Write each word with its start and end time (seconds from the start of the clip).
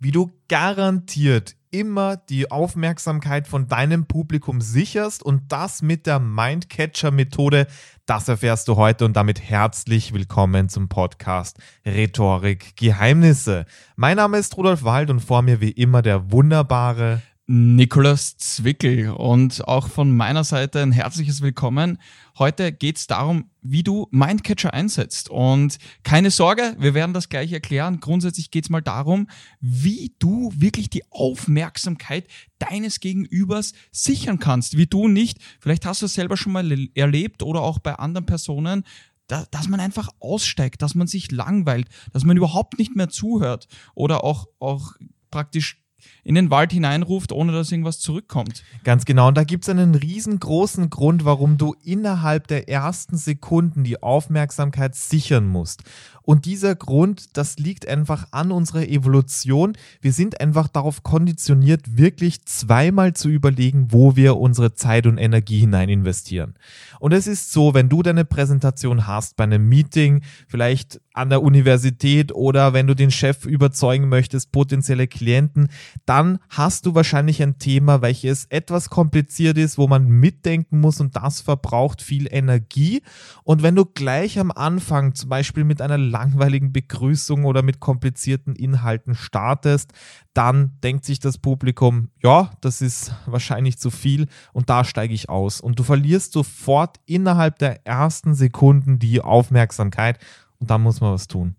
wie 0.00 0.12
du 0.12 0.30
garantiert 0.48 1.56
immer 1.70 2.16
die 2.16 2.50
Aufmerksamkeit 2.50 3.46
von 3.46 3.68
deinem 3.68 4.06
Publikum 4.06 4.62
sicherst 4.62 5.22
und 5.22 5.52
das 5.52 5.82
mit 5.82 6.06
der 6.06 6.18
Mindcatcher-Methode, 6.18 7.66
das 8.06 8.26
erfährst 8.26 8.66
du 8.68 8.76
heute 8.76 9.04
und 9.04 9.14
damit 9.14 9.42
herzlich 9.42 10.14
willkommen 10.14 10.70
zum 10.70 10.88
Podcast 10.88 11.58
Rhetorik 11.84 12.76
Geheimnisse. 12.76 13.66
Mein 13.94 14.16
Name 14.16 14.38
ist 14.38 14.56
Rudolf 14.56 14.84
Wald 14.84 15.10
und 15.10 15.20
vor 15.20 15.42
mir 15.42 15.60
wie 15.60 15.70
immer 15.70 16.00
der 16.00 16.32
wunderbare 16.32 17.20
Nikolaus 17.52 18.36
Zwickel 18.36 19.10
und 19.10 19.66
auch 19.66 19.88
von 19.88 20.16
meiner 20.16 20.44
Seite 20.44 20.82
ein 20.82 20.92
herzliches 20.92 21.40
Willkommen. 21.40 21.98
Heute 22.38 22.70
geht 22.70 22.96
es 22.96 23.08
darum, 23.08 23.50
wie 23.60 23.82
du 23.82 24.06
Mindcatcher 24.12 24.72
einsetzt. 24.72 25.28
Und 25.28 25.78
keine 26.04 26.30
Sorge, 26.30 26.76
wir 26.78 26.94
werden 26.94 27.12
das 27.12 27.28
gleich 27.28 27.50
erklären. 27.50 27.98
Grundsätzlich 27.98 28.52
geht 28.52 28.66
es 28.66 28.70
mal 28.70 28.82
darum, 28.82 29.26
wie 29.60 30.14
du 30.20 30.52
wirklich 30.54 30.90
die 30.90 31.02
Aufmerksamkeit 31.10 32.28
deines 32.60 33.00
Gegenübers 33.00 33.72
sichern 33.90 34.38
kannst. 34.38 34.76
Wie 34.76 34.86
du 34.86 35.08
nicht, 35.08 35.38
vielleicht 35.58 35.86
hast 35.86 36.02
du 36.02 36.06
es 36.06 36.14
selber 36.14 36.36
schon 36.36 36.52
mal 36.52 36.70
erlebt 36.94 37.42
oder 37.42 37.62
auch 37.62 37.80
bei 37.80 37.96
anderen 37.96 38.26
Personen, 38.26 38.84
dass 39.26 39.66
man 39.66 39.80
einfach 39.80 40.08
aussteigt, 40.20 40.82
dass 40.82 40.94
man 40.94 41.08
sich 41.08 41.32
langweilt, 41.32 41.88
dass 42.12 42.22
man 42.22 42.36
überhaupt 42.36 42.78
nicht 42.78 42.94
mehr 42.94 43.08
zuhört 43.08 43.66
oder 43.96 44.22
auch, 44.22 44.46
auch 44.60 44.92
praktisch 45.32 45.79
in 46.24 46.34
den 46.34 46.50
Wald 46.50 46.72
hineinruft, 46.72 47.32
ohne 47.32 47.52
dass 47.52 47.70
irgendwas 47.72 48.00
zurückkommt. 48.00 48.62
Ganz 48.84 49.04
genau. 49.04 49.28
Und 49.28 49.36
da 49.36 49.44
gibt 49.44 49.64
es 49.64 49.68
einen 49.68 49.94
riesengroßen 49.94 50.90
Grund, 50.90 51.24
warum 51.24 51.58
du 51.58 51.74
innerhalb 51.82 52.46
der 52.46 52.68
ersten 52.68 53.16
Sekunden 53.16 53.84
die 53.84 54.02
Aufmerksamkeit 54.02 54.94
sichern 54.94 55.46
musst. 55.46 55.82
Und 56.22 56.44
dieser 56.44 56.74
Grund, 56.74 57.36
das 57.36 57.58
liegt 57.58 57.88
einfach 57.88 58.26
an 58.30 58.52
unserer 58.52 58.86
Evolution. 58.86 59.72
Wir 60.00 60.12
sind 60.12 60.40
einfach 60.40 60.68
darauf 60.68 61.02
konditioniert, 61.02 61.96
wirklich 61.96 62.44
zweimal 62.44 63.14
zu 63.14 63.28
überlegen, 63.28 63.88
wo 63.90 64.16
wir 64.16 64.36
unsere 64.36 64.74
Zeit 64.74 65.06
und 65.06 65.18
Energie 65.18 65.58
hinein 65.58 65.88
investieren. 65.88 66.54
Und 66.98 67.12
es 67.12 67.26
ist 67.26 67.52
so, 67.52 67.74
wenn 67.74 67.88
du 67.88 68.02
deine 68.02 68.24
Präsentation 68.24 69.06
hast 69.06 69.36
bei 69.36 69.44
einem 69.44 69.68
Meeting, 69.68 70.22
vielleicht 70.46 71.00
an 71.12 71.30
der 71.30 71.42
Universität 71.42 72.32
oder 72.32 72.72
wenn 72.72 72.86
du 72.86 72.94
den 72.94 73.10
Chef 73.10 73.44
überzeugen 73.44 74.08
möchtest, 74.08 74.52
potenzielle 74.52 75.08
Klienten, 75.08 75.68
dann 76.06 76.38
hast 76.48 76.86
du 76.86 76.94
wahrscheinlich 76.94 77.42
ein 77.42 77.58
Thema, 77.58 78.00
welches 78.00 78.46
etwas 78.46 78.90
kompliziert 78.90 79.58
ist, 79.58 79.76
wo 79.76 79.88
man 79.88 80.08
mitdenken 80.08 80.80
muss 80.80 81.00
und 81.00 81.16
das 81.16 81.40
verbraucht 81.40 82.00
viel 82.02 82.28
Energie. 82.30 83.02
Und 83.44 83.62
wenn 83.62 83.74
du 83.74 83.84
gleich 83.84 84.38
am 84.38 84.50
Anfang 84.50 85.14
zum 85.14 85.28
Beispiel 85.28 85.64
mit 85.64 85.82
einer 85.82 85.98
langweiligen 86.10 86.72
Begrüßung 86.72 87.44
oder 87.44 87.62
mit 87.62 87.80
komplizierten 87.80 88.54
Inhalten 88.54 89.14
startest, 89.14 89.92
dann 90.34 90.78
denkt 90.82 91.04
sich 91.04 91.20
das 91.20 91.38
Publikum, 91.38 92.10
ja, 92.22 92.50
das 92.60 92.82
ist 92.82 93.12
wahrscheinlich 93.26 93.78
zu 93.78 93.90
viel 93.90 94.26
und 94.52 94.68
da 94.70 94.84
steige 94.84 95.14
ich 95.14 95.28
aus. 95.28 95.60
Und 95.60 95.78
du 95.78 95.82
verlierst 95.82 96.32
sofort 96.32 96.98
innerhalb 97.06 97.58
der 97.58 97.86
ersten 97.86 98.34
Sekunden 98.34 98.98
die 98.98 99.20
Aufmerksamkeit 99.20 100.18
und 100.58 100.70
dann 100.70 100.82
muss 100.82 101.00
man 101.00 101.12
was 101.12 101.28
tun. 101.28 101.56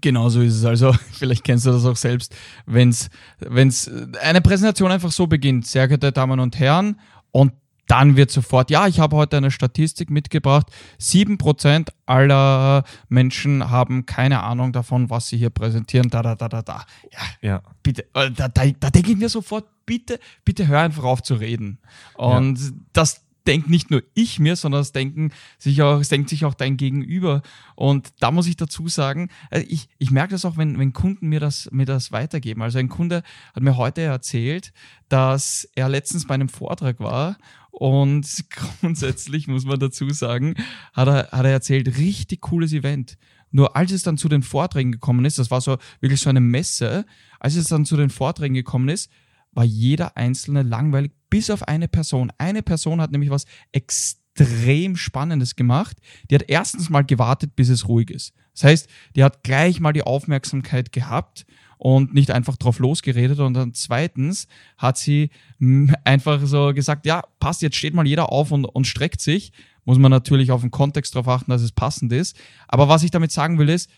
Genau 0.00 0.28
so 0.28 0.40
ist 0.40 0.56
es. 0.56 0.64
Also, 0.64 0.92
vielleicht 1.12 1.44
kennst 1.44 1.66
du 1.66 1.70
das 1.70 1.84
auch 1.84 1.96
selbst, 1.96 2.34
wenn 2.66 2.90
es 2.90 3.10
eine 4.22 4.40
Präsentation 4.40 4.90
einfach 4.90 5.12
so 5.12 5.26
beginnt, 5.26 5.66
sehr 5.66 5.88
geehrte 5.88 6.12
Damen 6.12 6.40
und 6.40 6.58
Herren, 6.58 7.00
und 7.30 7.52
dann 7.88 8.16
wird 8.16 8.30
sofort, 8.30 8.70
ja, 8.70 8.86
ich 8.86 9.00
habe 9.00 9.16
heute 9.16 9.38
eine 9.38 9.50
Statistik 9.50 10.10
mitgebracht, 10.10 10.68
7% 11.00 11.88
aller 12.06 12.84
Menschen 13.08 13.70
haben 13.70 14.06
keine 14.06 14.42
Ahnung 14.42 14.72
davon, 14.72 15.10
was 15.10 15.28
sie 15.28 15.38
hier 15.38 15.50
präsentieren, 15.50 16.10
da, 16.10 16.22
da, 16.22 16.34
da, 16.36 16.48
da, 16.48 16.62
da. 16.62 16.84
Ja, 17.10 17.48
ja. 17.48 17.62
bitte, 17.82 18.02
äh, 18.14 18.30
da, 18.30 18.48
da, 18.48 18.66
da 18.78 18.90
denke 18.90 19.12
ich 19.12 19.16
mir 19.16 19.28
sofort, 19.28 19.64
bitte, 19.86 20.20
bitte 20.44 20.68
hör 20.68 20.80
einfach 20.80 21.04
auf 21.04 21.22
zu 21.22 21.34
reden. 21.34 21.78
Und 22.14 22.60
ja. 22.60 22.70
das, 22.92 23.22
denkt 23.48 23.70
nicht 23.70 23.90
nur 23.90 24.02
ich 24.14 24.38
mir, 24.38 24.54
sondern 24.54 24.82
es 24.82 24.92
denken 24.92 25.32
sich 25.58 25.82
auch, 25.82 25.98
es 25.98 26.10
denkt 26.10 26.28
sich 26.28 26.44
auch 26.44 26.54
dein 26.54 26.76
Gegenüber. 26.76 27.42
Und 27.74 28.10
da 28.20 28.30
muss 28.30 28.46
ich 28.46 28.56
dazu 28.56 28.88
sagen, 28.88 29.30
äh, 29.50 29.60
ich, 29.60 29.88
ich 29.98 30.10
merke 30.10 30.32
das 30.32 30.44
auch, 30.44 30.56
wenn, 30.56 30.78
wenn 30.78 30.92
Kunden 30.92 31.28
mir 31.28 31.40
das, 31.40 31.68
mir 31.72 31.86
das 31.86 32.12
weitergeben. 32.12 32.62
Also 32.62 32.78
ein 32.78 32.88
Kunde 32.88 33.22
hat 33.54 33.62
mir 33.62 33.76
heute 33.76 34.02
erzählt, 34.02 34.72
dass 35.08 35.68
er 35.74 35.88
letztens 35.88 36.26
bei 36.26 36.34
einem 36.34 36.50
Vortrag 36.50 37.00
war 37.00 37.38
und 37.70 38.44
grundsätzlich 38.80 39.48
muss 39.48 39.64
man 39.64 39.80
dazu 39.80 40.10
sagen, 40.10 40.54
hat 40.92 41.08
er, 41.08 41.30
hat 41.30 41.44
er 41.44 41.52
erzählt, 41.52 41.98
richtig 41.98 42.42
cooles 42.42 42.72
Event. 42.72 43.16
Nur 43.50 43.76
als 43.76 43.92
es 43.92 44.02
dann 44.02 44.18
zu 44.18 44.28
den 44.28 44.42
Vorträgen 44.42 44.92
gekommen 44.92 45.24
ist, 45.24 45.38
das 45.38 45.50
war 45.50 45.62
so 45.62 45.78
wirklich 46.00 46.20
so 46.20 46.28
eine 46.28 46.40
Messe, 46.40 47.06
als 47.40 47.56
es 47.56 47.68
dann 47.68 47.86
zu 47.86 47.96
den 47.96 48.10
Vorträgen 48.10 48.54
gekommen 48.54 48.90
ist, 48.90 49.10
war 49.58 49.64
jeder 49.64 50.16
einzelne 50.16 50.62
langweilig, 50.62 51.10
bis 51.30 51.50
auf 51.50 51.64
eine 51.64 51.88
Person. 51.88 52.32
Eine 52.38 52.62
Person 52.62 53.00
hat 53.00 53.10
nämlich 53.10 53.30
was 53.30 53.44
extrem 53.72 54.94
Spannendes 54.94 55.56
gemacht. 55.56 55.96
Die 56.30 56.36
hat 56.36 56.44
erstens 56.46 56.90
mal 56.90 57.02
gewartet, 57.02 57.56
bis 57.56 57.68
es 57.68 57.88
ruhig 57.88 58.08
ist. 58.10 58.32
Das 58.54 58.62
heißt, 58.62 58.88
die 59.16 59.24
hat 59.24 59.42
gleich 59.42 59.80
mal 59.80 59.92
die 59.92 60.04
Aufmerksamkeit 60.04 60.92
gehabt 60.92 61.44
und 61.76 62.14
nicht 62.14 62.30
einfach 62.30 62.56
drauf 62.56 62.78
losgeredet. 62.78 63.40
Und 63.40 63.54
dann 63.54 63.74
zweitens 63.74 64.46
hat 64.76 64.96
sie 64.96 65.30
einfach 66.04 66.40
so 66.46 66.72
gesagt, 66.72 67.04
ja, 67.04 67.24
passt, 67.40 67.60
jetzt 67.60 67.76
steht 67.76 67.94
mal 67.94 68.06
jeder 68.06 68.30
auf 68.30 68.52
und, 68.52 68.64
und 68.64 68.86
streckt 68.86 69.20
sich. 69.20 69.50
Muss 69.84 69.98
man 69.98 70.12
natürlich 70.12 70.52
auf 70.52 70.60
den 70.60 70.70
Kontext 70.70 71.16
darauf 71.16 71.26
achten, 71.26 71.50
dass 71.50 71.62
es 71.62 71.72
passend 71.72 72.12
ist. 72.12 72.36
Aber 72.68 72.88
was 72.88 73.02
ich 73.02 73.10
damit 73.10 73.32
sagen 73.32 73.58
will, 73.58 73.70
ist, 73.70 73.90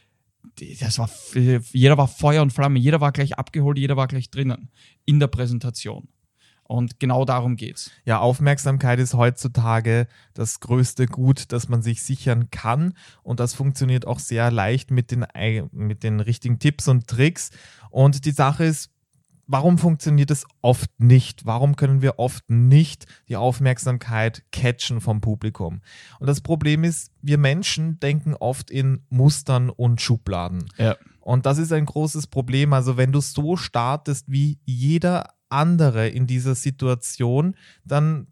das 0.81 0.99
war, 0.99 1.11
jeder 1.35 1.99
war 1.99 2.09
Feuer 2.09 2.43
und 2.43 2.53
Flamme, 2.53 2.79
jeder 2.79 3.01
war 3.01 3.13
gleich 3.13 3.39
abgeholt, 3.39 3.79
jeder 3.79 3.97
war 3.97 4.09
gleich 4.09 4.31
drinnen 4.31 4.71
in 5.05 5.21
der 5.21 5.29
Präsentation. 5.29 6.09
Und 6.71 7.01
genau 7.01 7.25
darum 7.25 7.57
geht's. 7.57 7.91
Ja, 8.05 8.21
Aufmerksamkeit 8.21 9.01
ist 9.01 9.15
heutzutage 9.15 10.07
das 10.35 10.61
größte 10.61 11.07
Gut, 11.07 11.51
das 11.51 11.69
man 11.69 11.83
sich 11.83 12.05
sichern 12.05 12.51
kann. 12.51 12.95
Und 13.25 13.41
das 13.41 13.55
funktioniert 13.55 14.07
auch 14.07 14.21
sehr 14.21 14.53
leicht 14.53 14.93
mit 14.93 15.11
den, 15.11 15.27
mit 15.73 16.05
den 16.05 16.21
richtigen 16.21 16.61
Tipps 16.61 16.87
und 16.87 17.09
Tricks. 17.09 17.51
Und 17.91 18.25
die 18.25 18.31
Sache 18.31 18.67
ist, 18.67 18.93
warum 19.51 19.79
funktioniert 19.79 20.31
es 20.31 20.47
oft 20.63 20.91
nicht? 20.99 21.45
Warum 21.45 21.75
können 21.75 22.03
wir 22.03 22.21
oft 22.21 22.49
nicht 22.49 23.07
die 23.29 23.37
Aufmerksamkeit 23.37 24.45
catchen 24.53 25.01
vom 25.01 25.21
Publikum? 25.21 25.81
Und 26.21 26.29
das 26.29 26.41
Problem 26.41 26.85
ist, 26.85 27.11
wir 27.21 27.37
Menschen 27.37 27.99
denken 27.99 28.35
oft 28.35 28.71
in 28.71 29.03
Mustern 29.11 29.69
und 29.69 30.01
Schubladen. 30.01 30.67
Ja. 30.79 30.97
Und 31.19 31.47
das 31.47 31.59
ist 31.59 31.73
ein 31.73 31.85
großes 31.85 32.29
Problem. 32.29 32.73
Also 32.73 32.97
wenn 32.97 33.11
du 33.11 33.21
so 33.21 33.57
startest 33.57 34.31
wie 34.31 34.59
jeder 34.65 35.35
andere 35.49 36.09
in 36.09 36.29
dieser 36.29 36.55
Situation, 36.55 37.57
dann 37.85 38.29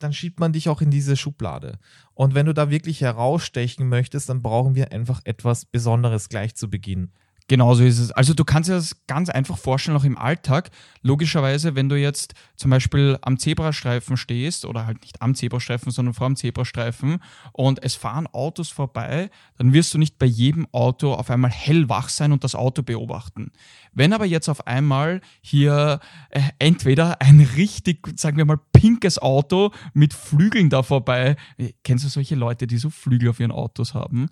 dann 0.00 0.12
schiebt 0.12 0.38
man 0.38 0.52
dich 0.52 0.68
auch 0.68 0.80
in 0.80 0.92
diese 0.92 1.16
Schublade. 1.16 1.80
Und 2.14 2.34
wenn 2.36 2.46
du 2.46 2.54
da 2.54 2.70
wirklich 2.70 3.00
herausstechen 3.00 3.88
möchtest, 3.88 4.28
dann 4.28 4.42
brauchen 4.42 4.76
wir 4.76 4.92
einfach 4.92 5.20
etwas 5.24 5.64
Besonderes 5.64 6.28
gleich 6.28 6.54
zu 6.54 6.70
Beginn. 6.70 7.10
Genauso 7.48 7.82
ist 7.82 7.98
es. 7.98 8.12
Also 8.12 8.34
du 8.34 8.44
kannst 8.44 8.68
dir 8.68 8.74
das 8.74 9.06
ganz 9.06 9.30
einfach 9.30 9.56
vorstellen, 9.56 9.96
auch 9.96 10.04
im 10.04 10.18
Alltag. 10.18 10.70
Logischerweise, 11.00 11.74
wenn 11.74 11.88
du 11.88 11.96
jetzt 11.96 12.34
zum 12.56 12.70
Beispiel 12.70 13.18
am 13.22 13.38
Zebrastreifen 13.38 14.18
stehst, 14.18 14.66
oder 14.66 14.84
halt 14.84 15.00
nicht 15.00 15.22
am 15.22 15.34
Zebrastreifen, 15.34 15.90
sondern 15.90 16.12
vor 16.12 16.26
dem 16.26 16.36
Zebrastreifen 16.36 17.22
und 17.52 17.82
es 17.82 17.94
fahren 17.94 18.26
Autos 18.26 18.68
vorbei, 18.68 19.30
dann 19.56 19.72
wirst 19.72 19.94
du 19.94 19.98
nicht 19.98 20.18
bei 20.18 20.26
jedem 20.26 20.66
Auto 20.72 21.14
auf 21.14 21.30
einmal 21.30 21.50
hellwach 21.50 22.10
sein 22.10 22.32
und 22.32 22.44
das 22.44 22.54
Auto 22.54 22.82
beobachten. 22.82 23.50
Wenn 23.94 24.12
aber 24.12 24.26
jetzt 24.26 24.50
auf 24.50 24.66
einmal 24.66 25.22
hier 25.40 26.00
äh, 26.28 26.42
entweder 26.58 27.22
ein 27.22 27.40
richtig, 27.40 28.06
sagen 28.16 28.36
wir 28.36 28.44
mal, 28.44 28.60
pinkes 28.74 29.18
Auto 29.18 29.72
mit 29.94 30.12
Flügeln 30.12 30.68
da 30.68 30.82
vorbei, 30.82 31.36
äh, 31.56 31.72
kennst 31.82 32.04
du 32.04 32.10
solche 32.10 32.34
Leute, 32.34 32.66
die 32.66 32.76
so 32.76 32.90
Flügel 32.90 33.30
auf 33.30 33.40
ihren 33.40 33.52
Autos 33.52 33.94
haben? 33.94 34.28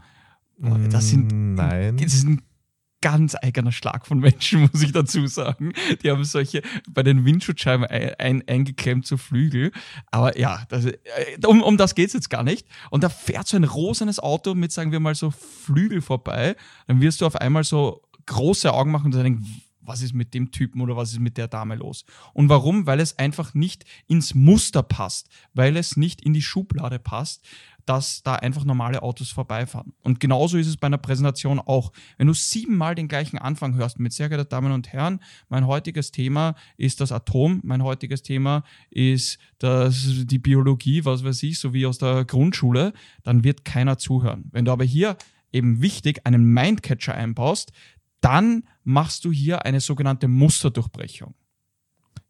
Das 0.59 1.09
sind, 1.09 1.55
Nein. 1.55 1.99
Das 1.99 2.13
sind 2.13 2.43
ganz 3.07 3.37
eigener 3.41 3.71
Schlag 3.71 4.05
von 4.05 4.19
Menschen, 4.19 4.63
muss 4.73 4.83
ich 4.83 4.91
dazu 4.91 5.29
sagen. 5.29 5.73
Die 6.03 6.11
haben 6.11 6.25
solche 6.25 6.63
bei 6.91 7.05
den 7.05 7.25
Windschutzscheiben 7.25 7.87
ein, 7.87 8.15
ein, 8.19 8.49
eingeklemmt 8.49 9.07
zu 9.07 9.17
Flügel. 9.17 9.71
Aber 10.11 10.37
ja, 10.37 10.65
das, 10.71 10.87
äh, 10.87 10.97
um, 11.47 11.63
um 11.63 11.77
das 11.77 11.95
geht 11.95 12.09
es 12.09 12.15
jetzt 12.15 12.31
gar 12.31 12.43
nicht. 12.43 12.67
Und 12.91 13.05
da 13.05 13.09
fährt 13.09 13.47
so 13.47 13.57
ein 13.57 13.63
rosanes 13.63 14.19
Auto 14.19 14.57
mit, 14.57 14.73
sagen 14.73 14.91
wir 14.91 14.99
mal, 14.99 15.15
so 15.15 15.31
Flügel 15.31 16.03
vorbei. 16.03 16.57
Dann 16.89 17.01
wirst 17.01 17.21
du 17.21 17.27
auf 17.27 17.37
einmal 17.37 17.63
so 17.63 18.03
große 18.27 18.73
Augen 18.73 18.91
machen 18.91 19.07
und 19.07 19.15
denken, 19.15 19.47
was 19.83 20.03
ist 20.03 20.13
mit 20.13 20.35
dem 20.35 20.51
Typen 20.51 20.81
oder 20.81 20.97
was 20.97 21.13
ist 21.13 21.21
mit 21.21 21.37
der 21.37 21.47
Dame 21.47 21.77
los? 21.77 22.05
Und 22.33 22.49
warum? 22.49 22.87
Weil 22.87 22.99
es 22.99 23.21
einfach 23.21 23.55
nicht 23.55 23.85
ins 24.09 24.35
Muster 24.35 24.83
passt, 24.83 25.29
weil 25.55 25.77
es 25.77 25.97
nicht 25.97 26.23
in 26.23 26.35
die 26.35 26.43
Schublade 26.43 26.99
passt, 26.99 27.47
dass 27.87 28.23
da 28.23 28.35
einfach 28.35 28.65
normale 28.65 29.03
Autos 29.03 29.31
vorbeifahren. 29.31 29.95
Und 30.03 30.21
genauso 30.21 30.59
ist 30.59 30.67
es 30.67 30.77
bei 30.77 30.89
einer 30.89 30.99
Präsentation 30.99 31.61
auch. 31.61 31.93
Wenn 32.19 32.27
du 32.27 32.35
siebenmal 32.35 32.95
den 32.95 33.09
gleichen 33.09 33.39
Anfang 33.39 33.75
hörst 33.75 33.99
mit 33.99 34.13
sehr 34.13 34.29
geehrten 34.29 34.51
Damen 34.51 34.73
und 34.73 34.93
Herren, 34.93 35.21
mein 35.49 35.67
heutiges 35.67 36.11
Thema 36.11 36.57
ist 36.77 37.01
das 37.01 37.13
Atom, 37.13 37.61
mein 37.65 37.83
heutiges 37.83 38.23
Thema 38.23 38.65
ist 38.91 39.39
das, 39.59 40.25
die 40.25 40.39
Biologie, 40.39 41.05
was 41.05 41.25
weiß 41.25 41.43
ich, 41.45 41.59
so 41.59 41.73
wie 41.73 41.87
aus 41.87 41.99
der 41.99 42.25
Grundschule, 42.25 42.93
dann 43.23 43.45
wird 43.45 43.65
keiner 43.65 43.99
zuhören. 43.99 44.51
Wenn 44.51 44.65
du 44.65 44.73
aber 44.73 44.85
hier 44.85 45.17
eben 45.53 45.81
wichtig 45.81 46.27
einen 46.27 46.45
Mindcatcher 46.45 47.15
einbaust, 47.15 47.73
dann 48.21 48.65
machst 48.83 49.25
du 49.25 49.31
hier 49.31 49.65
eine 49.65 49.81
sogenannte 49.81 50.27
Musterdurchbrechung. 50.27 51.35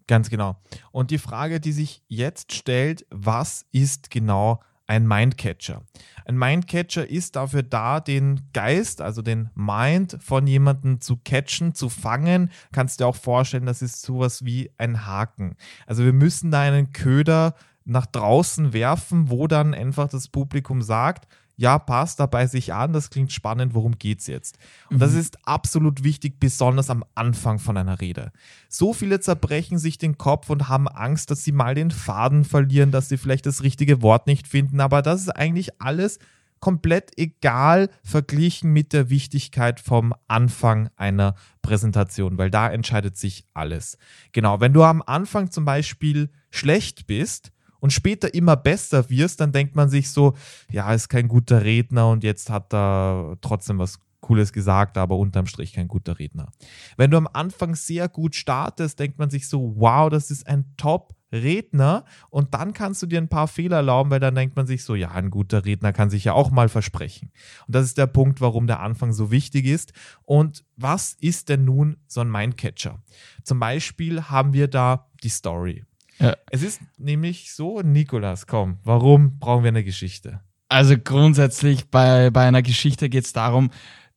Ganz 0.07 0.31
genau. 0.31 0.61
Und 0.93 1.11
die 1.11 1.19
Frage, 1.19 1.59
die 1.61 1.73
sich 1.73 2.03
jetzt 2.07 2.53
stellt, 2.53 3.07
was 3.11 3.67
ist 3.73 4.11
genau 4.11 4.61
ein 4.87 5.07
Mindcatcher? 5.07 5.83
Ein 6.25 6.39
Mindcatcher 6.39 7.09
ist 7.09 7.37
dafür 7.37 7.63
da, 7.63 8.01
den 8.01 8.41
Geist, 8.53 9.01
also 9.01 9.23
den 9.23 9.51
Mind 9.55 10.19
von 10.21 10.47
jemandem 10.47 11.01
zu 11.01 11.17
catchen, 11.17 11.75
zu 11.75 11.89
fangen. 11.89 12.51
Kannst 12.73 12.99
du 12.99 13.05
dir 13.05 13.09
auch 13.09 13.17
vorstellen, 13.17 13.67
das 13.67 13.83
ist 13.83 14.03
sowas 14.03 14.45
wie 14.45 14.71
ein 14.79 15.07
Haken. 15.07 15.57
Also 15.87 16.05
wir 16.05 16.13
müssen 16.13 16.51
da 16.51 16.63
einen 16.63 16.93
Köder 16.93 17.55
nach 17.85 18.07
draußen 18.07 18.73
werfen, 18.73 19.31
wo 19.31 19.47
dann 19.47 19.73
einfach 19.73 20.09
das 20.09 20.29
Publikum 20.29 20.83
sagt, 20.83 21.29
ja, 21.57 21.79
passt 21.79 22.21
dabei 22.21 22.47
sich 22.47 22.75
an, 22.75 22.93
das 22.93 23.11
klingt 23.11 23.33
spannend, 23.33 23.75
worum 23.75 23.99
geht 23.99 24.21
es 24.21 24.27
jetzt? 24.27 24.59
Und 24.91 24.97
mhm. 24.97 25.01
das 25.01 25.15
ist 25.15 25.39
absolut 25.47 26.05
wichtig, 26.05 26.39
besonders 26.39 26.91
am 26.91 27.05
Anfang 27.15 27.59
von 27.59 27.77
einer 27.77 28.01
Rede. 28.01 28.31
So 28.69 28.93
viele 28.93 29.21
zerbrechen 29.21 29.79
sich 29.79 29.97
den 29.97 30.19
Kopf 30.19 30.51
und 30.51 30.69
haben 30.69 30.87
Angst, 30.87 31.31
dass 31.31 31.45
sie 31.45 31.53
mal 31.53 31.75
den 31.75 31.91
Faden 31.91 32.45
verlieren, 32.45 32.91
dass 32.91 33.09
sie 33.09 33.17
vielleicht 33.17 33.47
das 33.47 33.63
richtige 33.63 34.03
Wort 34.03 34.27
nicht 34.27 34.47
finden, 34.47 34.81
aber 34.81 35.01
das 35.01 35.23
ist 35.23 35.31
eigentlich 35.31 35.81
alles 35.81 36.19
komplett 36.61 37.13
egal 37.19 37.91
verglichen 38.03 38.73
mit 38.73 38.93
der 38.93 39.11
Wichtigkeit 39.11 39.81
vom 39.81 40.15
Anfang 40.27 40.89
einer 40.97 41.35
Präsentation, 41.63 42.39
weil 42.39 42.51
da 42.51 42.69
entscheidet 42.69 43.17
sich 43.17 43.45
alles. 43.55 43.99
Genau, 44.33 44.61
wenn 44.61 44.73
du 44.73 44.83
am 44.83 45.03
Anfang 45.03 45.51
zum 45.51 45.65
Beispiel 45.65 46.31
schlecht 46.51 47.07
bist, 47.07 47.53
und 47.87 47.93
später 47.93 48.35
immer 48.35 48.57
besser 48.57 49.09
wirst, 49.11 49.41
dann 49.41 49.53
denkt 49.53 49.77
man 49.77 49.89
sich 49.89 50.11
so, 50.11 50.35
ja, 50.73 50.93
ist 50.93 51.09
kein 51.09 51.29
guter 51.29 51.63
Redner 51.63 52.09
und 52.09 52.25
jetzt 52.25 52.51
hat 52.51 52.75
er 52.75 53.37
trotzdem 53.43 53.79
was 53.79 54.01
Cooles 54.21 54.53
gesagt, 54.53 54.99
aber 54.99 55.17
unterm 55.17 55.47
Strich 55.47 55.73
kein 55.73 55.87
guter 55.87 56.19
Redner. 56.19 56.51
Wenn 56.97 57.13
du 57.13 57.17
am 57.17 57.29
Anfang 57.33 57.77
sehr 57.77 58.09
gut 58.09 58.35
startest, 58.35 58.99
denkt 58.99 59.21
man 59.21 59.31
sich 59.31 59.47
so, 59.47 59.75
wow, 59.77 60.11
das 60.11 60.33
ist 60.33 60.49
ein 60.49 60.65
Top 60.77 61.15
Redner 61.31 62.05
und 62.29 62.55
dann 62.55 62.73
kannst 62.73 63.03
du 63.03 63.07
dir 63.07 63.21
ein 63.21 63.29
paar 63.29 63.47
Fehler 63.47 63.77
erlauben, 63.77 64.11
weil 64.11 64.19
dann 64.19 64.35
denkt 64.35 64.57
man 64.57 64.67
sich 64.67 64.83
so, 64.83 64.97
ja, 64.97 65.13
ein 65.13 65.31
guter 65.31 65.65
Redner 65.65 65.93
kann 65.93 66.11
sich 66.11 66.25
ja 66.25 66.33
auch 66.33 66.51
mal 66.51 66.69
versprechen. 66.69 67.31
Und 67.69 67.77
das 67.77 67.85
ist 67.85 67.99
der 67.99 68.09
Punkt, 68.09 68.41
warum 68.41 68.67
der 68.67 68.81
Anfang 68.81 69.13
so 69.13 69.31
wichtig 69.31 69.65
ist. 69.65 69.93
Und 70.25 70.65
was 70.75 71.13
ist 71.21 71.51
denn 71.51 71.65
nun 71.65 71.99
so 72.09 72.21
ein 72.21 72.31
Mindcatcher? 72.33 73.01
Zum 73.45 73.61
Beispiel 73.61 74.25
haben 74.25 74.55
wir 74.55 74.67
da 74.67 75.09
die 75.23 75.29
Story. 75.29 75.85
Ja. 76.19 76.37
Es 76.51 76.63
ist 76.63 76.81
nämlich 76.97 77.53
so, 77.53 77.81
Nikolas, 77.81 78.47
komm, 78.47 78.79
warum 78.85 79.39
brauchen 79.39 79.65
wir 79.65 79.69
eine 79.69 79.85
Geschichte? 79.85 80.41
Also 80.69 80.97
grundsätzlich 80.99 81.91
bei, 81.91 82.31
bei 82.31 82.47
einer 82.47 82.63
Geschichte 82.63 83.09
geht 83.09 83.25
es 83.25 83.33
darum, 83.33 83.71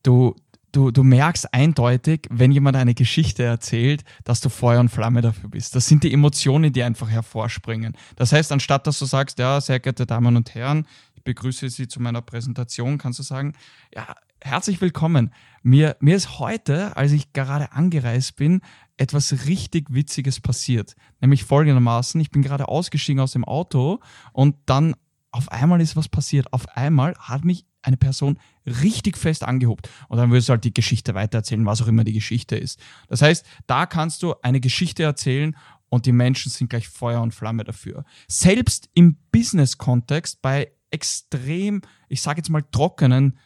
du, 0.03 0.35
du, 0.71 0.91
du 0.91 1.03
merkst 1.03 1.53
eindeutig, 1.53 2.21
wenn 2.29 2.51
jemand 2.51 2.77
eine 2.77 2.95
Geschichte 2.95 3.43
erzählt, 3.43 4.03
dass 4.23 4.41
du 4.41 4.49
Feuer 4.49 4.79
und 4.79 4.89
Flamme 4.89 5.21
dafür 5.21 5.49
bist. 5.49 5.75
Das 5.75 5.87
sind 5.87 6.03
die 6.03 6.13
Emotionen, 6.13 6.73
die 6.73 6.83
einfach 6.83 7.09
hervorspringen. 7.09 7.95
Das 8.15 8.31
heißt, 8.31 8.51
anstatt 8.51 8.87
dass 8.87 8.99
du 8.99 9.05
sagst, 9.05 9.37
ja, 9.39 9.61
sehr 9.61 9.79
geehrte 9.79 10.05
Damen 10.05 10.35
und 10.35 10.55
Herren, 10.55 10.87
ich 11.15 11.23
begrüße 11.23 11.69
Sie 11.69 11.87
zu 11.87 12.01
meiner 12.01 12.21
Präsentation, 12.21 12.97
kannst 12.97 13.19
du 13.19 13.23
sagen, 13.23 13.53
ja, 13.93 14.15
herzlich 14.41 14.81
willkommen. 14.81 15.33
Mir, 15.61 15.97
mir 15.99 16.15
ist 16.15 16.39
heute, 16.39 16.95
als 16.95 17.11
ich 17.11 17.33
gerade 17.33 17.73
angereist 17.73 18.37
bin, 18.37 18.61
etwas 18.99 19.45
richtig 19.47 19.93
Witziges 19.93 20.39
passiert. 20.39 20.95
Nämlich 21.21 21.43
folgendermaßen, 21.45 22.19
ich 22.19 22.31
bin 22.31 22.41
gerade 22.41 22.67
ausgestiegen 22.67 23.21
aus 23.21 23.31
dem 23.31 23.45
Auto 23.45 23.99
und 24.33 24.55
dann 24.65 24.95
auf 25.31 25.51
einmal 25.51 25.79
ist 25.79 25.95
was 25.95 26.09
passiert. 26.09 26.51
Auf 26.53 26.67
einmal 26.75 27.15
hat 27.17 27.45
mich 27.45 27.65
eine 27.81 27.97
Person 27.97 28.39
richtig 28.65 29.17
fest 29.17 29.43
angehobt. 29.43 29.89
Und 30.09 30.17
dann 30.17 30.31
wirst 30.31 30.49
du 30.49 30.51
halt 30.51 30.63
die 30.63 30.73
Geschichte 30.73 31.13
weitererzählen, 31.13 31.65
was 31.65 31.81
auch 31.81 31.87
immer 31.87 32.03
die 32.03 32.13
Geschichte 32.13 32.57
ist. 32.57 32.79
Das 33.07 33.21
heißt, 33.21 33.45
da 33.67 33.85
kannst 33.85 34.21
du 34.21 34.35
eine 34.41 34.59
Geschichte 34.59 35.03
erzählen 35.03 35.55
und 35.87 36.05
die 36.05 36.11
Menschen 36.11 36.51
sind 36.51 36.69
gleich 36.69 36.89
Feuer 36.89 37.21
und 37.21 37.33
Flamme 37.33 37.63
dafür. 37.63 38.03
Selbst 38.27 38.89
im 38.95 39.17
Business-Kontext 39.31 40.41
bei 40.41 40.71
extrem, 40.91 41.81
ich 42.09 42.21
sage 42.21 42.39
jetzt 42.39 42.49
mal 42.49 42.63
trockenen 42.71 43.37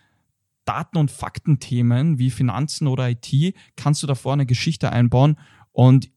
Daten- 0.66 0.98
und 0.98 1.12
Faktenthemen 1.12 2.20
wie 2.20 2.30
Finanzen 2.30 2.88
oder 2.88 3.10
IT 3.10 3.56
kannst 3.76 4.02
du 4.04 4.08
davor 4.08 4.34
eine 4.34 4.46
Geschichte 4.46 4.92
einbauen 4.92 5.38
und 5.72 6.10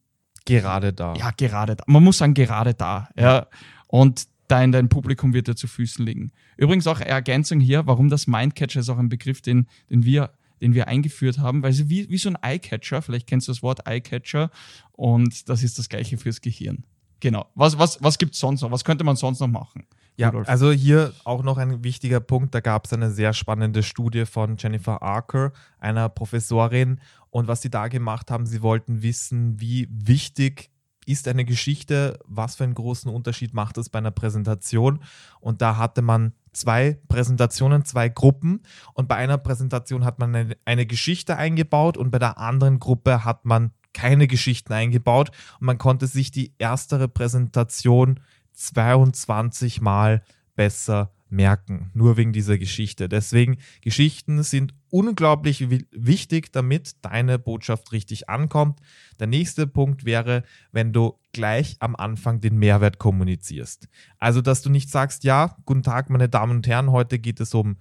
gerade 0.45 0.93
da. 0.93 1.15
Ja, 1.15 1.31
gerade 1.31 1.77
da. 1.77 1.85
Man 1.87 2.05
muss 2.05 2.19
sagen, 2.19 2.35
gerade 2.35 2.75
da. 2.75 3.09
Ja. 3.17 3.47
Und 3.89 4.29
dein, 4.49 4.73
dein 4.73 4.89
Publikum 4.89 5.35
wird 5.35 5.49
dir 5.49 5.57
zu 5.57 5.67
Füßen 5.67 6.05
liegen. 6.05 6.33
Übrigens 6.57 6.87
auch 6.87 7.01
Ergänzung 7.01 7.61
hier, 7.61 7.87
warum 7.87 8.09
das 8.09 8.27
Mindcatcher 8.27 8.81
ist 8.81 8.89
auch 8.89 8.99
ein 8.99 9.09
Begriff, 9.09 9.41
den, 9.41 9.67
den 9.91 10.05
wir 10.05 10.31
den 10.61 10.75
wir 10.75 10.89
eingeführt 10.89 11.39
haben, 11.39 11.63
weil 11.63 11.73
sie 11.73 11.89
wie, 11.89 12.09
wie 12.09 12.19
so 12.19 12.31
ein 12.31 12.39
Eyecatcher, 12.43 13.03
vielleicht 13.03 13.27
kennst 13.27 13.49
du 13.49 13.53
das 13.53 13.63
Wort 13.63 13.87
Eyecatcher 13.87 14.51
und 14.93 15.49
das 15.49 15.63
ist 15.63 15.79
das 15.79 15.89
gleiche 15.89 16.17
fürs 16.17 16.41
Gehirn. 16.41 16.85
Genau. 17.21 17.47
Was, 17.55 17.79
was, 17.79 18.03
was 18.03 18.19
gibt 18.19 18.35
es 18.35 18.41
sonst 18.41 18.63
noch? 18.63 18.71
Was 18.71 18.85
könnte 18.85 19.05
man 19.05 19.17
sonst 19.17 19.41
noch 19.41 19.49
machen? 19.49 19.87
Ja, 20.17 20.29
Rudolf. 20.29 20.49
also 20.49 20.73
hier 20.73 21.13
auch 21.25 21.43
noch 21.43 21.59
ein 21.59 21.85
wichtiger 21.85 22.21
Punkt. 22.21 22.55
Da 22.55 22.61
gab 22.61 22.87
es 22.87 22.93
eine 22.93 23.11
sehr 23.11 23.33
spannende 23.33 23.83
Studie 23.83 24.25
von 24.27 24.57
Jennifer 24.57 25.03
Archer, 25.03 25.53
einer 25.79 26.09
Professorin. 26.09 27.01
Und 27.31 27.49
was 27.49 27.63
sie 27.63 27.71
da 27.71 27.89
gemacht 27.89 28.31
haben, 28.31 28.47
sie 28.47 28.63
wollten 28.63 29.03
wissen, 29.03 29.61
wie 29.61 29.89
wichtig 29.91 30.71
ist 31.07 31.29
eine 31.29 31.45
Geschichte, 31.45 32.19
was 32.27 32.57
für 32.57 32.65
einen 32.65 32.75
großen 32.75 33.11
Unterschied 33.11 33.55
macht 33.55 33.79
es 33.79 33.89
bei 33.89 33.99
einer 33.99 34.11
Präsentation. 34.11 35.01
Und 35.41 35.63
da 35.63 35.77
hatte 35.77 36.03
man 36.03 36.33
zwei 36.53 36.99
Präsentationen, 37.09 37.85
zwei 37.85 38.09
Gruppen. 38.09 38.63
Und 38.95 39.09
bei 39.09 39.17
einer 39.17 39.39
Präsentation 39.39 40.05
hat 40.05 40.19
man 40.19 40.35
eine, 40.35 40.57
eine 40.65 40.85
Geschichte 40.85 41.37
eingebaut 41.37 41.97
und 41.97 42.11
bei 42.11 42.19
der 42.19 42.39
anderen 42.39 42.81
Gruppe 42.81 43.25
hat 43.25 43.45
man 43.45 43.71
keine 43.93 44.27
Geschichten 44.27 44.73
eingebaut. 44.73 45.31
Und 45.61 45.67
man 45.67 45.79
konnte 45.79 46.07
sich 46.07 46.31
die 46.31 46.55
erstere 46.59 47.09
Präsentation 47.09 48.21
22 48.57 49.81
Mal 49.81 50.23
besser 50.55 51.13
merken, 51.29 51.91
nur 51.95 52.17
wegen 52.17 52.33
dieser 52.33 52.59
Geschichte. 52.59 53.09
Deswegen, 53.09 53.59
Geschichten 53.81 54.43
sind 54.43 54.75
unglaublich 54.91 55.69
wichtig, 55.91 56.53
damit 56.53 57.05
deine 57.05 57.39
Botschaft 57.39 57.93
richtig 57.93 58.29
ankommt. 58.29 58.81
Der 59.19 59.27
nächste 59.27 59.67
Punkt 59.67 60.05
wäre, 60.05 60.45
wenn 60.73 60.93
du 60.93 61.19
gleich 61.33 61.77
am 61.81 61.97
Anfang 61.97 62.41
den 62.41 62.59
Mehrwert 62.59 62.99
kommunizierst. 62.99 63.89
Also, 64.19 64.41
dass 64.41 64.63
du 64.63 64.71
nicht 64.71 64.91
sagst, 64.91 65.25
ja, 65.25 65.57
guten 65.67 65.83
Tag, 65.83 66.11
meine 66.11 66.29
Damen 66.29 66.59
und 66.59 66.67
Herren, 66.67 66.93
heute 66.93 67.19
geht 67.19 67.41
es 67.41 67.55
um 67.55 67.77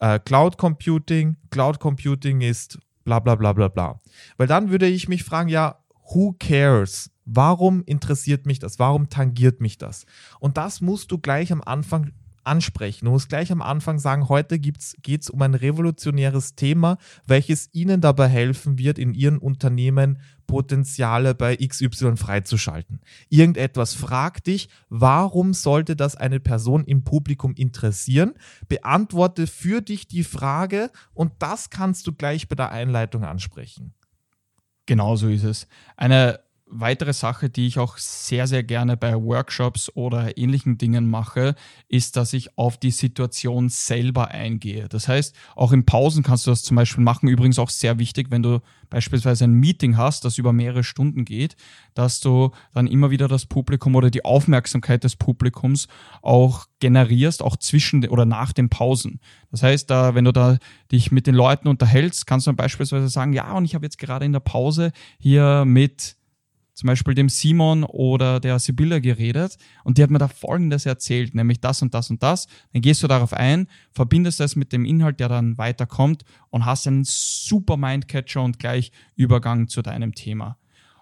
äh, 0.00 0.18
Cloud 0.18 0.58
Computing. 0.58 1.36
Cloud 1.50 1.78
Computing 1.78 2.40
ist 2.40 2.78
bla 3.04 3.20
bla 3.20 3.36
bla 3.36 3.52
bla 3.52 3.68
bla. 3.68 4.00
Weil 4.36 4.46
dann 4.46 4.70
würde 4.70 4.86
ich 4.86 5.08
mich 5.08 5.24
fragen, 5.24 5.48
ja, 5.48 5.79
who 6.12 6.34
cares? 6.38 7.10
Warum 7.24 7.82
interessiert 7.84 8.46
mich 8.46 8.58
das? 8.58 8.78
Warum 8.78 9.08
tangiert 9.08 9.60
mich 9.60 9.78
das? 9.78 10.04
Und 10.40 10.56
das 10.56 10.80
musst 10.80 11.12
du 11.12 11.18
gleich 11.18 11.52
am 11.52 11.62
Anfang 11.62 12.10
ansprechen. 12.42 13.04
Du 13.04 13.12
musst 13.12 13.28
gleich 13.28 13.52
am 13.52 13.62
Anfang 13.62 13.98
sagen, 13.98 14.28
heute 14.28 14.58
geht 14.58 14.78
es 15.06 15.30
um 15.30 15.42
ein 15.42 15.54
revolutionäres 15.54 16.54
Thema, 16.54 16.98
welches 17.26 17.68
Ihnen 17.72 18.00
dabei 18.00 18.28
helfen 18.28 18.78
wird, 18.78 18.98
in 18.98 19.14
Ihren 19.14 19.38
Unternehmen 19.38 20.18
Potenziale 20.46 21.34
bei 21.34 21.56
XY 21.56 22.16
freizuschalten. 22.16 23.00
Irgendetwas 23.28 23.94
fragt 23.94 24.48
dich, 24.48 24.68
warum 24.88 25.54
sollte 25.54 25.94
das 25.94 26.16
eine 26.16 26.40
Person 26.40 26.84
im 26.84 27.04
Publikum 27.04 27.54
interessieren? 27.54 28.34
Beantworte 28.68 29.46
für 29.46 29.80
dich 29.80 30.08
die 30.08 30.24
Frage 30.24 30.90
und 31.14 31.32
das 31.38 31.70
kannst 31.70 32.06
du 32.08 32.12
gleich 32.12 32.48
bei 32.48 32.56
der 32.56 32.72
Einleitung 32.72 33.24
ansprechen. 33.24 33.94
Genau 34.90 35.14
so 35.14 35.28
ist 35.28 35.44
es. 35.44 35.68
Eine 35.96 36.40
weitere 36.70 37.12
Sache, 37.12 37.50
die 37.50 37.66
ich 37.66 37.78
auch 37.78 37.98
sehr, 37.98 38.46
sehr 38.46 38.62
gerne 38.62 38.96
bei 38.96 39.14
Workshops 39.14 39.90
oder 39.94 40.38
ähnlichen 40.38 40.78
Dingen 40.78 41.10
mache, 41.10 41.54
ist, 41.88 42.16
dass 42.16 42.32
ich 42.32 42.56
auf 42.56 42.78
die 42.78 42.90
Situation 42.90 43.68
selber 43.68 44.28
eingehe. 44.28 44.88
Das 44.88 45.08
heißt, 45.08 45.34
auch 45.56 45.72
in 45.72 45.84
Pausen 45.84 46.22
kannst 46.22 46.46
du 46.46 46.50
das 46.50 46.62
zum 46.62 46.76
Beispiel 46.76 47.04
machen. 47.04 47.28
Übrigens 47.28 47.58
auch 47.58 47.70
sehr 47.70 47.98
wichtig, 47.98 48.30
wenn 48.30 48.42
du 48.42 48.60
beispielsweise 48.88 49.44
ein 49.44 49.52
Meeting 49.52 49.96
hast, 49.96 50.24
das 50.24 50.38
über 50.38 50.52
mehrere 50.52 50.84
Stunden 50.84 51.24
geht, 51.24 51.56
dass 51.94 52.20
du 52.20 52.50
dann 52.72 52.86
immer 52.86 53.10
wieder 53.10 53.28
das 53.28 53.46
Publikum 53.46 53.94
oder 53.94 54.10
die 54.10 54.24
Aufmerksamkeit 54.24 55.04
des 55.04 55.16
Publikums 55.16 55.88
auch 56.22 56.66
generierst, 56.80 57.42
auch 57.42 57.56
zwischen 57.56 58.06
oder 58.08 58.24
nach 58.24 58.52
den 58.52 58.68
Pausen. 58.68 59.20
Das 59.50 59.62
heißt, 59.62 59.90
da, 59.90 60.14
wenn 60.14 60.24
du 60.24 60.32
da 60.32 60.58
dich 60.90 61.12
mit 61.12 61.26
den 61.26 61.34
Leuten 61.34 61.68
unterhältst, 61.68 62.26
kannst 62.26 62.46
du 62.46 62.50
dann 62.50 62.56
beispielsweise 62.56 63.08
sagen, 63.08 63.32
ja, 63.32 63.52
und 63.52 63.64
ich 63.64 63.74
habe 63.74 63.86
jetzt 63.86 63.98
gerade 63.98 64.24
in 64.24 64.32
der 64.32 64.40
Pause 64.40 64.92
hier 65.18 65.64
mit 65.64 66.16
zum 66.80 66.86
Beispiel 66.86 67.12
dem 67.12 67.28
Simon 67.28 67.84
oder 67.84 68.40
der 68.40 68.58
Sibylla 68.58 69.00
geredet 69.00 69.58
und 69.84 69.98
die 69.98 70.02
hat 70.02 70.08
mir 70.08 70.18
da 70.18 70.28
Folgendes 70.28 70.86
erzählt, 70.86 71.34
nämlich 71.34 71.60
das 71.60 71.82
und 71.82 71.92
das 71.92 72.08
und 72.08 72.22
das. 72.22 72.46
Dann 72.72 72.80
gehst 72.80 73.02
du 73.02 73.06
darauf 73.06 73.34
ein, 73.34 73.68
verbindest 73.92 74.40
das 74.40 74.56
mit 74.56 74.72
dem 74.72 74.86
Inhalt, 74.86 75.20
der 75.20 75.28
dann 75.28 75.58
weiterkommt 75.58 76.24
und 76.48 76.64
hast 76.64 76.86
einen 76.86 77.04
super 77.04 77.76
Mindcatcher 77.76 78.42
und 78.42 78.58
gleich 78.58 78.92
Übergang 79.14 79.68
zu 79.68 79.82
deinem 79.82 80.14
Thema. 80.14 80.56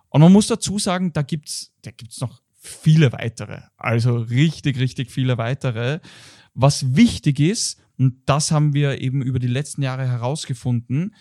Und 0.08 0.20
man 0.20 0.32
muss 0.32 0.48
dazu 0.48 0.80
sagen, 0.80 1.12
da 1.12 1.22
gibt's, 1.22 1.72
da 1.82 1.92
gibt's 1.92 2.20
noch 2.20 2.42
viele 2.56 3.12
weitere, 3.12 3.60
also 3.76 4.16
richtig, 4.16 4.80
richtig 4.80 5.12
viele 5.12 5.38
weitere. 5.38 6.00
Was 6.54 6.96
wichtig 6.96 7.38
ist, 7.38 7.80
und 7.98 8.16
das 8.26 8.50
haben 8.50 8.74
wir 8.74 9.00
eben 9.00 9.22
über 9.22 9.38
die 9.38 9.46
letzten 9.46 9.82
Jahre 9.82 10.08
herausgefunden, 10.08 11.14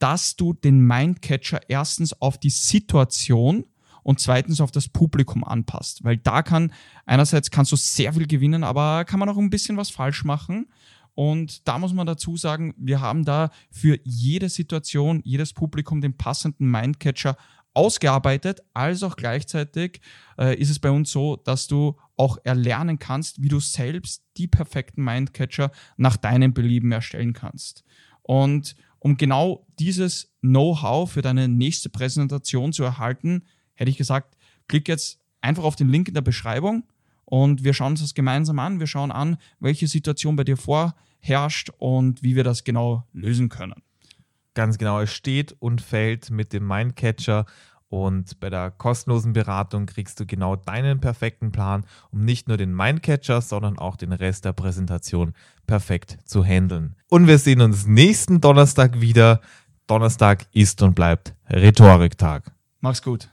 dass 0.00 0.34
du 0.34 0.52
den 0.52 0.80
Mindcatcher 0.80 1.60
erstens 1.68 2.20
auf 2.20 2.38
die 2.38 2.50
Situation 2.50 3.66
und 4.02 4.20
zweitens 4.20 4.60
auf 4.60 4.70
das 4.70 4.88
Publikum 4.88 5.44
anpasst. 5.44 6.04
Weil 6.04 6.16
da 6.16 6.42
kann, 6.42 6.72
einerseits 7.06 7.50
kannst 7.50 7.72
du 7.72 7.76
sehr 7.76 8.12
viel 8.12 8.26
gewinnen, 8.26 8.64
aber 8.64 9.04
kann 9.04 9.20
man 9.20 9.28
auch 9.28 9.38
ein 9.38 9.50
bisschen 9.50 9.76
was 9.76 9.90
falsch 9.90 10.24
machen. 10.24 10.66
Und 11.14 11.66
da 11.68 11.78
muss 11.78 11.92
man 11.92 12.06
dazu 12.06 12.36
sagen, 12.36 12.74
wir 12.78 13.00
haben 13.00 13.24
da 13.24 13.50
für 13.70 13.98
jede 14.04 14.48
Situation, 14.48 15.20
jedes 15.24 15.52
Publikum 15.52 16.00
den 16.00 16.16
passenden 16.16 16.70
Mindcatcher 16.70 17.36
ausgearbeitet, 17.74 18.60
als 18.74 19.02
auch 19.02 19.16
gleichzeitig 19.16 20.00
äh, 20.38 20.56
ist 20.56 20.70
es 20.70 20.78
bei 20.78 20.90
uns 20.90 21.10
so, 21.10 21.36
dass 21.36 21.66
du 21.66 21.96
auch 22.16 22.38
erlernen 22.44 22.98
kannst, 22.98 23.42
wie 23.42 23.48
du 23.48 23.60
selbst 23.60 24.24
die 24.36 24.48
perfekten 24.48 25.02
Mindcatcher 25.04 25.70
nach 25.96 26.16
deinem 26.16 26.52
Belieben 26.52 26.92
erstellen 26.92 27.32
kannst. 27.32 27.84
Und 28.22 28.74
um 28.98 29.16
genau 29.16 29.66
dieses 29.78 30.34
Know-how 30.40 31.10
für 31.10 31.22
deine 31.22 31.48
nächste 31.48 31.88
Präsentation 31.88 32.72
zu 32.72 32.84
erhalten, 32.84 33.44
hätte 33.80 33.90
ich 33.90 33.96
gesagt, 33.96 34.36
klick 34.68 34.86
jetzt 34.88 35.18
einfach 35.40 35.64
auf 35.64 35.74
den 35.74 35.88
Link 35.88 36.06
in 36.06 36.14
der 36.14 36.20
Beschreibung 36.20 36.84
und 37.24 37.64
wir 37.64 37.72
schauen 37.72 37.92
uns 37.92 38.02
das 38.02 38.14
gemeinsam 38.14 38.58
an. 38.58 38.78
Wir 38.78 38.86
schauen 38.86 39.10
an, 39.10 39.38
welche 39.58 39.88
Situation 39.88 40.36
bei 40.36 40.44
dir 40.44 40.58
vorherrscht 40.58 41.70
und 41.78 42.22
wie 42.22 42.36
wir 42.36 42.44
das 42.44 42.62
genau 42.62 43.06
lösen 43.12 43.48
können. 43.48 43.82
Ganz 44.54 44.76
genau, 44.76 45.00
es 45.00 45.12
steht 45.12 45.56
und 45.58 45.80
fällt 45.80 46.30
mit 46.30 46.52
dem 46.52 46.66
Mindcatcher 46.66 47.46
und 47.88 48.38
bei 48.38 48.50
der 48.50 48.70
kostenlosen 48.70 49.32
Beratung 49.32 49.86
kriegst 49.86 50.20
du 50.20 50.26
genau 50.26 50.56
deinen 50.56 51.00
perfekten 51.00 51.50
Plan, 51.50 51.84
um 52.10 52.24
nicht 52.24 52.46
nur 52.46 52.56
den 52.56 52.74
Mindcatcher, 52.74 53.40
sondern 53.40 53.78
auch 53.78 53.96
den 53.96 54.12
Rest 54.12 54.44
der 54.44 54.52
Präsentation 54.52 55.32
perfekt 55.66 56.18
zu 56.24 56.44
handeln. 56.44 56.94
Und 57.08 57.26
wir 57.26 57.38
sehen 57.38 57.60
uns 57.60 57.86
nächsten 57.86 58.40
Donnerstag 58.40 59.00
wieder. 59.00 59.40
Donnerstag 59.86 60.46
ist 60.52 60.82
und 60.82 60.94
bleibt 60.94 61.34
Rhetoriktag. 61.48 62.52
Mach's 62.80 63.02
gut. 63.02 63.28